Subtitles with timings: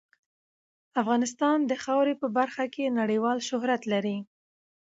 [1.01, 4.17] افغانستان د خاوره په برخه کې نړیوال شهرت لري.